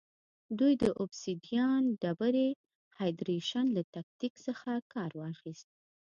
[0.59, 2.49] دوی د اوبسیدیان ډبرې
[2.97, 5.67] هایدرېشن له تکتیک څخه کار واخیست